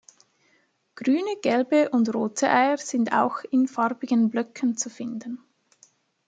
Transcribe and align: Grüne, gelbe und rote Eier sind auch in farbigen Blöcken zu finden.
Grüne, 0.95 1.35
gelbe 1.43 1.91
und 1.91 2.11
rote 2.15 2.49
Eier 2.49 2.79
sind 2.79 3.13
auch 3.13 3.41
in 3.51 3.67
farbigen 3.67 4.31
Blöcken 4.31 4.75
zu 4.75 4.89
finden. 4.89 5.37